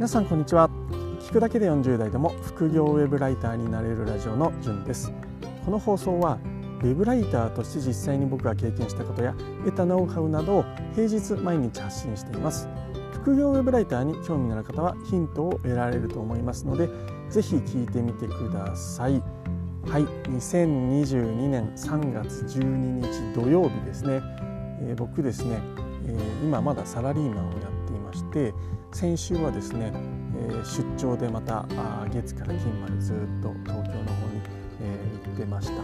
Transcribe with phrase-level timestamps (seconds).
[0.00, 0.70] 皆さんこんにちは。
[1.20, 5.12] 聞くだけで40代でも副業ウェブライターになれるラジオのじゅんです。
[5.62, 6.38] この放送は
[6.82, 10.64] ウェブライターとして実際に僕が経験したことや得たノウハウなどを
[10.94, 12.66] 平日毎日発信しています。
[13.12, 16.88] 副業ウェブライターに興味のある方はヒントを得られると思いますので
[17.28, 19.22] ぜひ聞いてみてください。
[19.86, 20.04] はい。
[20.30, 24.22] 2022年3月12日土曜日ですね、
[24.80, 25.60] えー、僕ですね、
[26.06, 28.54] えー、今まだサラリーマンをやっていまして
[28.92, 29.92] 先週はですね、
[30.36, 34.40] えー、出張でまたあ月から金までずっと東京の方に、
[34.82, 35.82] えー、行ってました。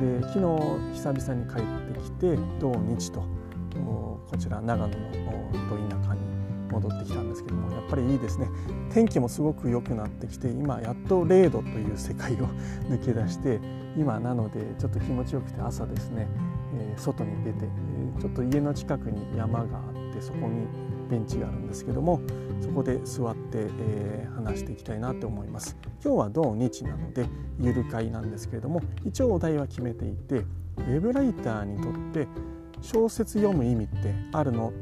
[0.00, 0.40] で昨日
[0.94, 3.24] 久々に帰ってきて土日と
[4.30, 5.16] こちら長野の
[5.70, 6.20] ど田舎に
[6.70, 8.48] 戻ってきたんですけどもやっぱりいいですね。
[8.92, 12.48] 天気もすごく良くなってきて今やっと0度という世界を
[12.88, 13.60] 抜け出して
[13.96, 16.28] 今なのでちょっと気持ちよくて朝ですね、
[16.78, 20.66] えー、外に出て、えー、ちょっと家の近くに山があってそこに
[21.10, 22.20] ベンチがあるんですけども
[22.60, 25.76] そこで座って、えー、話していきたいなと思います。
[26.02, 27.26] 今日は土日なので
[27.60, 30.44] ゆる会なんですけれども一応お題は決めていて
[30.78, 32.28] ウェブライターにとって
[32.80, 34.72] 小説読む意味ってあるの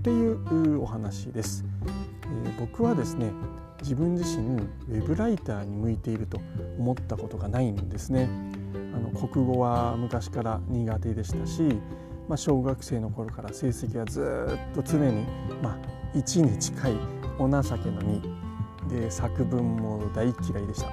[0.00, 1.64] っていうお話です、
[2.44, 3.30] えー、僕はですね
[3.82, 6.40] 自分自身ウェブライターに向いていると
[6.78, 8.28] 思ったことがないんですね。
[8.94, 11.80] あの国語は昔から苦手でしたし
[12.30, 14.22] まあ、小学生の頃から成績はず
[14.72, 15.26] っと常に、
[15.60, 16.92] まあ、1に近い
[17.40, 20.86] お情けの2で作文も大嫌いでした。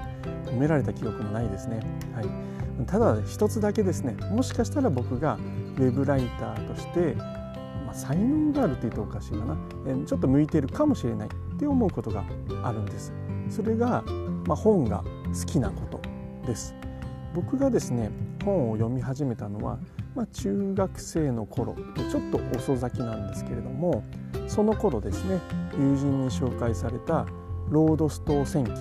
[0.49, 1.79] 褒められた記憶もないですね、
[2.15, 4.13] はい、ただ一つだけですね。
[4.31, 7.13] もしかしたら僕がウェブライターとして、
[7.85, 9.55] まあ、才能があるというとおかしいかな。
[10.07, 11.27] ちょっと向いてるかもしれない。
[11.27, 12.23] って思うことが
[12.63, 13.13] あるんです。
[13.51, 14.03] それが、
[14.47, 15.03] まあ、本が
[15.39, 16.01] 好きなこと
[16.47, 16.73] です。
[17.35, 18.09] 僕がですね
[18.43, 19.77] 本を読み始めたのは
[20.17, 21.75] まあ、中学生の頃
[22.09, 24.03] ちょっと遅咲きなんですけれども
[24.47, 25.39] その頃ですね
[25.73, 27.27] 友人に紹介された
[27.69, 28.71] 「ロードストー戦記」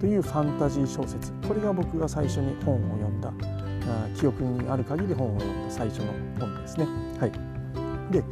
[0.00, 3.30] というファンタジー小説これが僕が最初に本を読んだ
[4.18, 6.06] 記憶にある限り本を読んだ最初の
[6.40, 6.86] 本ですね。
[7.20, 7.32] はい、
[8.10, 8.24] で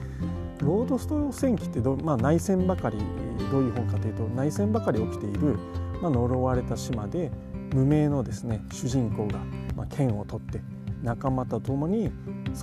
[0.61, 2.97] ロードストー戦記ってど、まあ、内戦ばかり
[3.51, 5.59] どういう本かというと内戦ばかり起きている、
[6.01, 7.31] まあ、呪われた島で
[7.75, 9.39] 無名のですね主人公が、
[9.77, 10.61] まあ、剣を取って
[11.05, 12.11] 仲間と共に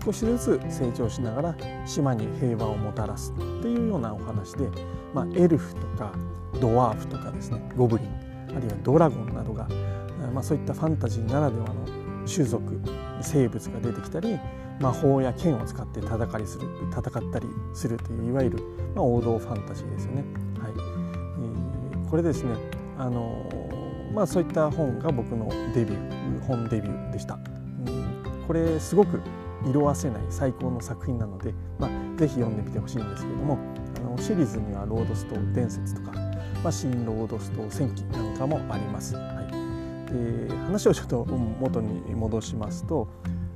[0.04, 4.68] 少しずつ成長しながら島に平和をもたらすっていうようなお話で、
[5.14, 6.12] まあ、エルフとか
[6.60, 8.08] ドワーフとかですねゴブリン
[8.50, 9.68] あるいはドラゴンなどが、
[10.34, 11.86] まあ、そういったファンタジーならではの
[12.28, 12.82] 種族
[13.22, 14.40] 生物が出てきたり
[14.80, 18.64] 魔法や剣を使って戦いする戦ったりするといういわゆる、
[18.96, 20.24] まあ、王道ファンタジーですよね。
[20.60, 22.56] はいえー、これですね
[22.98, 23.50] あの
[24.14, 27.40] まあ、そういった本が僕のデビュー本デビューでした。
[28.48, 29.22] これすごく
[29.70, 33.60] 色あせない最高の作品なので、まあ、ぜひ読んでみてほしいんですけれども
[33.98, 36.12] あのシリーズには「ロードストー伝説」とか
[36.64, 39.16] 「まあ、新ロードストー戦記」なんかもあります。
[39.16, 39.22] は
[40.10, 41.26] い、で話をちょっと
[41.60, 43.08] 元に戻しますと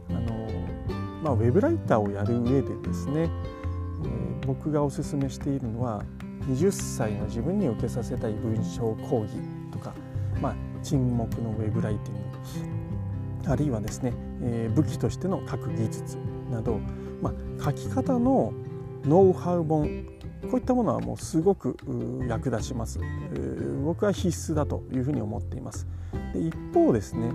[0.10, 0.48] あの、
[1.24, 3.30] まあ、ウェブライターをやる上でですね、
[4.04, 6.04] えー、僕がおすすめしているのは
[6.48, 9.32] 20歳の自分に受けさせたい文章講義
[9.72, 9.94] とか、
[10.40, 12.25] まあ、沈黙のウェブライティング
[13.48, 16.18] あるいはですね、え、武器としての書く技術
[16.52, 16.80] など、
[17.22, 18.54] まあ、書き方の
[19.04, 20.06] ノウハウ本
[20.50, 21.76] こういったものはもうすごく
[22.28, 23.00] 役立ちます。
[23.84, 25.88] 僕は必須だというふうに思っています。
[26.34, 27.32] で一方ですね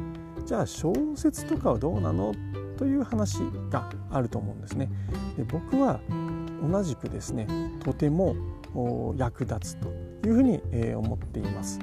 [0.47, 2.33] じゃあ小説とかはどうなの？
[2.77, 4.91] という話があると思うんですね。
[5.37, 6.01] で僕は
[6.63, 7.47] 同じくですね
[7.85, 8.35] とても
[9.17, 9.89] 役立つと
[10.27, 10.63] いうふうに
[10.95, 11.79] 思っています。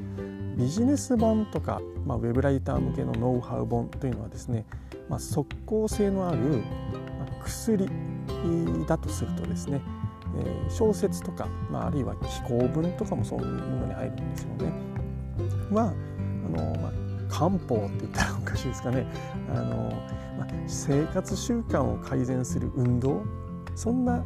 [0.57, 4.65] ビジネス本とか、まあ、ウェブライター向けのノウハウ本というのはですね、
[5.07, 6.63] まあ、即効性のある
[7.43, 7.87] 薬
[8.87, 9.81] だとするとですね、
[10.39, 14.73] えー、小説とか、まあ、あるいは紀行文とかもそういうものに入るんですよね。
[15.71, 15.93] は
[16.45, 16.91] あの、まあ、
[17.29, 19.05] 漢方って言ったらおかしいですかね
[19.53, 19.91] あの、
[20.39, 23.21] まあ、生活習慣を改善する運動
[23.75, 24.23] そんな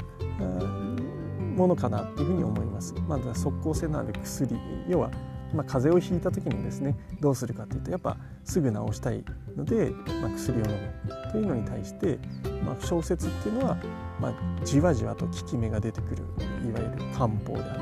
[1.57, 2.95] ものかなっていうふうに思います。
[3.06, 4.57] まあ、即効性のある薬
[4.88, 5.12] 要は
[5.53, 9.24] まあ、風邪をひいた時にですねどうするかというとやっぱすぐ治したい
[9.56, 12.19] ので、まあ、薬を飲むというのに対して、
[12.65, 13.77] まあ、小説っていうのは、
[14.19, 16.24] まあ、じわじわと効き目が出てくる
[16.68, 17.81] いわゆる漢方であったり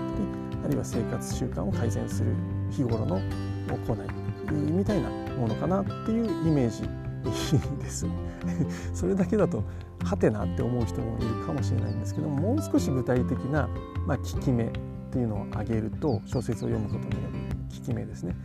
[0.65, 2.33] あるいは生活習慣を改善する
[2.71, 3.21] 日頃の
[3.67, 6.83] 行いみたいなものかなっていうイメージ
[7.79, 8.05] です。
[8.93, 9.63] それだけだと
[10.03, 13.69] はてなって思う人もいるかもしれないんですけどももう少し具体的な、
[14.05, 14.71] まあ、効き目っ
[15.11, 17.38] ていうのを挙げると小説を読むことによる
[17.69, 18.35] 効き目ですね、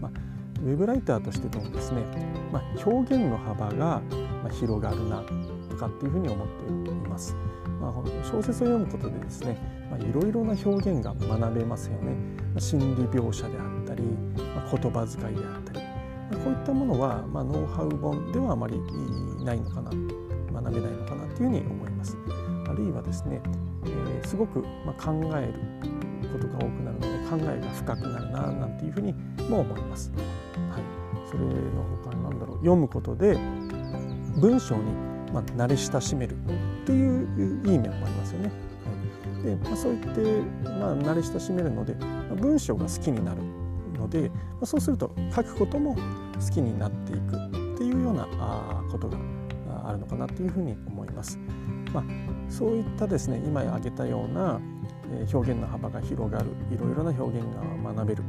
[0.00, 0.10] まあ、
[0.62, 2.02] ウェブライターとしてのですね、
[2.52, 4.02] まあ、表現の幅が
[4.50, 5.22] 広がるな
[5.68, 6.48] とかっていうふうに思っ
[6.84, 7.34] ています。
[7.80, 7.92] まあ、
[8.24, 9.58] 小説を読むことでですね
[10.00, 12.14] いろいろな表現が学べますよね。
[12.58, 15.80] 心理描写であったり、ま言葉遣いであったり、
[16.42, 18.80] こういったものは、まあノウハウ本ではあまり
[19.44, 19.90] ないのかな
[20.52, 22.16] 学べないのかなというふうに思います。
[22.68, 23.40] あるいはですね、
[23.84, 25.54] えー、すごく、ま考える
[26.32, 29.12] ことが多くなるので考えが深くなるななんていうふうに
[29.48, 30.12] も思います。
[30.70, 30.82] はい、
[31.28, 31.50] それの
[32.04, 33.36] 他に何だろう読むことで
[34.36, 34.82] 文章に、
[35.32, 38.50] まあ、慣れ親しめるっていういい面もありますよね。
[39.34, 40.20] はい、で、まあ、そう言って、
[40.64, 43.42] まあ、慣れ親しめるので、まあ、文章が好きになる
[43.98, 46.00] ので、まあ、そうすると書くことも好
[46.52, 49.18] きになっていくっていうようなあことが
[49.84, 51.38] あるのかなというふうに思います。
[51.92, 52.04] まあ、
[52.48, 54.60] そういったですね今挙げたような
[55.32, 57.46] 表現の幅が広がるいろいろな表現
[57.84, 58.22] が学べる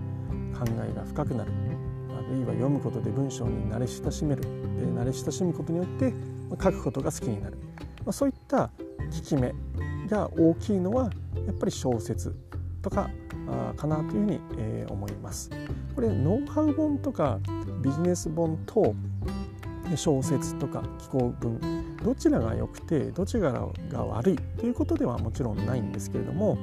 [0.57, 1.51] 考えが深くなる
[2.17, 6.13] あるいは読むことで文章に慣れ親しめるで慣れ親しむことによって
[6.49, 7.57] 書くことが好きになる、
[8.05, 8.71] ま、そういった効
[9.23, 9.53] き目
[10.07, 11.09] が大きいのは
[11.45, 12.35] やっぱり小説
[12.81, 13.09] とか
[13.75, 15.49] かなというふうに、え思います。
[15.95, 17.39] これノウハウ本とか
[17.81, 18.93] ビジネス本と
[19.95, 21.76] 小説とか紀行文
[22.07, 26.57] どちらが良くてどちらが悪いということではもちろんないんですけれども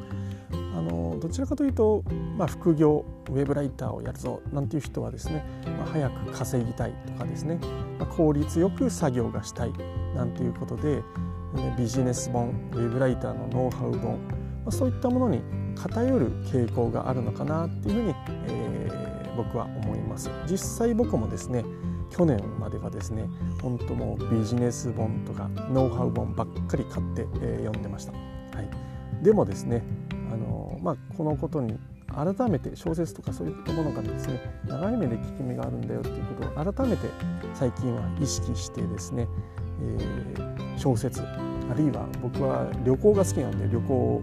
[0.50, 2.02] あのどちらかというと、
[2.38, 7.58] まあ、副業ウェブライターをやるぞなんていう人はですね、まあ、早く稼ぎたいとかですね、
[7.98, 9.72] まあ、効率よく作業がしたい
[10.16, 11.02] なんていうことで、
[11.76, 15.42] ビジネス本ウェブライターのノウハウ本、まあ、そういったものに
[15.76, 18.14] 偏る傾向があるのかなっていうふうに、
[18.46, 20.30] えー、僕は思います。
[20.48, 21.64] 実際僕もですね
[22.10, 23.28] 去年まではですね
[23.60, 28.18] 本当もうビジネス本とかノウハウ本ばっかり買って、えー、読んでました、は
[28.62, 29.82] い、でもですね
[30.32, 31.78] あの、まあ、このことに
[32.08, 37.08] 改めて小説とかそういったものがですね長い目で効き目があるんだよっていうことを改めて
[37.54, 39.26] 最近は意識してですね、
[39.82, 44.22] えー、小説あるいは僕は旅行が好きなので旅行を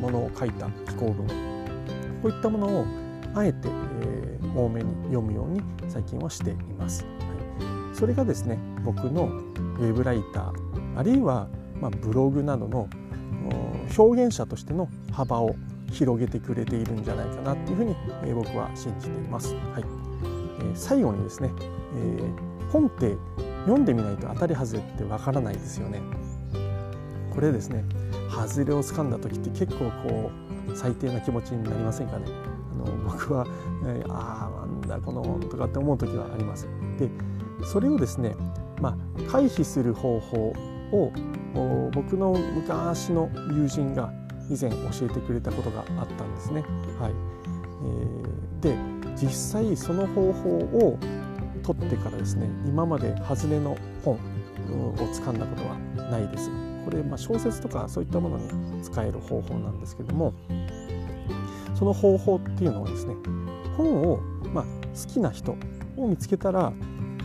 [0.00, 1.26] ものを書いた紀行文
[2.22, 2.86] こういったものを
[3.34, 7.04] あえて、えー、多めに読むように最近はしています。
[7.04, 7.08] は
[7.92, 11.48] い、それがですね僕のウェブライターあるいは、
[11.80, 12.88] まあ、ブログなどの
[13.96, 15.54] 表現者としての幅を
[15.90, 19.54] 広げてくれているんじゃないかなっていうふうに、えー、僕は信じています。
[19.54, 19.84] はい
[20.60, 21.50] えー、最後にですね、
[21.96, 23.16] えー、本って
[23.64, 26.00] 読んでみないと当たり外れってわからないですよね。
[27.30, 27.84] これですね
[28.30, 30.30] 外れをつかんだ時って結構こ
[30.68, 32.26] う最低な気持ちになりませんかね
[33.22, 33.46] 僕は、
[33.86, 36.68] えー、ああなんだこの本とかって思う時はあります。
[36.98, 37.08] で
[37.64, 38.34] それをですね、
[38.80, 40.52] まあ、回避する方法
[40.92, 41.12] を
[41.92, 44.12] 僕の昔の友人が
[44.50, 44.76] 以前教
[45.06, 46.64] えてくれたことがあったんですね。
[46.98, 47.12] はい
[47.84, 48.76] えー、で
[49.16, 50.98] 実際その方法を
[51.62, 54.18] 取ってからですね今まで外れの本を
[54.96, 55.76] 掴んだことは
[56.10, 56.50] ないです。
[56.84, 60.34] これ、まあ、小説とかそういったものに使える方法なんですけども
[61.74, 63.14] その方法っていうのはですね
[63.76, 64.18] 本を、
[64.52, 65.56] まあ、好きな人
[65.96, 66.72] を見つけたら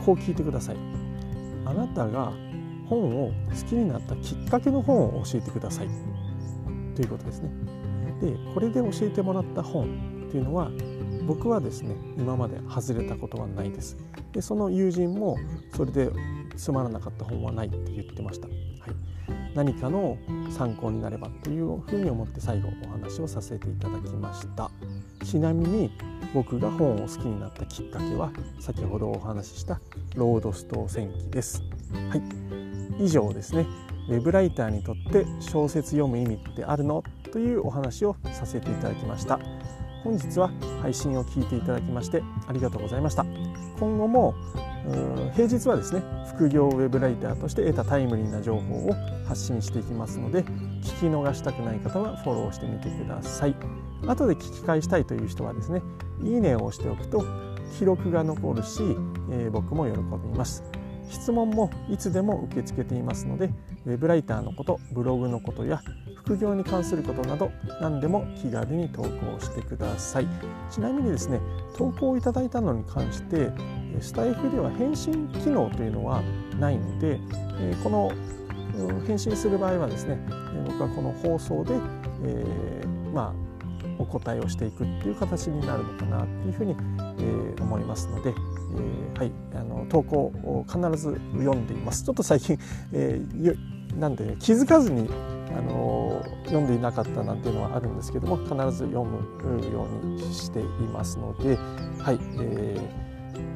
[0.06, 0.78] こう聞いてください。
[1.66, 2.32] あなたが
[2.88, 5.90] 本を好きになったきっかけの本を教えてください。
[6.96, 7.52] ということですね。
[8.22, 10.72] でこれで教えてもらった本っていうのは
[11.28, 13.98] 僕はですね今まで外れたことはないです。
[14.32, 15.38] でその友人も
[15.76, 16.10] それで
[16.56, 18.58] つまらなかった本はないって言ってました、はい、
[19.58, 20.20] 何かの
[20.52, 24.70] 参考になればというふうに思って最後お話をさせていただきました。
[25.26, 25.90] ちなみに
[26.32, 29.82] 僕が本を好きになったきっかけは先ほどお話しした
[30.16, 31.64] ロードストー戦記です。
[32.12, 32.18] は
[33.00, 33.04] い。
[33.04, 33.66] 以上ですね。
[34.10, 37.04] ウェブライターにとって小説読む意味ってあるの？
[37.32, 39.40] というお話をさせていただきました。
[40.04, 40.52] 本日は
[40.84, 43.26] 配信を聞いていただきましてありがとうございました。
[43.80, 44.36] 今後も
[45.34, 48.94] 平日はですね副業ウェブライターとして得たタイムリーな情報を
[49.28, 53.56] 発信していきますので聞き逃したくない方はフォローしてみてください。
[54.06, 55.82] 後で聞き返したいという人はですね
[56.24, 57.26] いいねを押しておくと
[57.78, 58.82] 記録が残るし、
[59.32, 60.64] えー、僕も喜びます。
[61.10, 63.50] 質問もいつでも受け付けていますので
[63.86, 65.82] ウェブライターのことブログのことや
[66.18, 69.08] 副業に関することなど何でも気軽に投稿
[69.40, 70.28] してください。
[70.70, 71.40] ちなみにですね
[71.78, 73.52] 投稿いただいたのに関して
[74.02, 76.22] スタイフでは返信機能というのは
[76.60, 77.20] ないので
[77.60, 78.12] えこの
[79.08, 80.20] 返信する場合はですね
[80.66, 81.74] 僕はこの放送で、
[82.24, 83.48] えー、まあ
[84.00, 92.04] お答えをしていくっていう形になるのかなっていうふうに、えー、思いますので、えー、はいあの投稿を必ず読んでいます。
[92.04, 92.60] ちょっと最近、
[92.94, 95.10] えー、なんで、ね、気づかずに
[95.58, 100.64] あの読んでいなかったなんていうのはあるんですけども必ず読むようにしてい
[100.94, 101.58] ますので、
[102.04, 103.07] はいえー、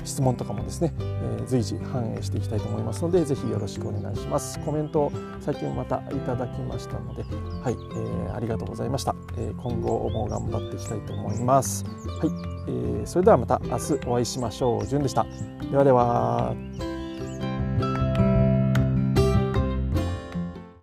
[0.04, 4.60] 質問とかもですね、えー、随時反映していきたいと思いますのでぜひよろしくお願いします。
[4.60, 7.24] コメントを最近またいただきましたので
[7.64, 11.86] はい、えー、ありがとうございました、えー、今後も頑張っていきたいと思います。
[11.86, 12.30] はい、
[12.68, 14.86] えー、それではまた明日お会いしましょう。
[14.86, 15.26] じゅんでした。
[15.72, 16.91] ではでは。